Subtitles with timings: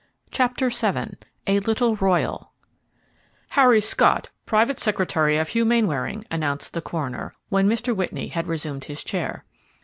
[0.31, 1.15] CHAPTER VII
[1.45, 2.51] A LITTLE ROYAL
[3.49, 7.95] "Harry Scorr, private secretary of Hugh Mainwaring," announced the coroner, when Mr.
[7.95, 9.45] Whitney had resumed his chair.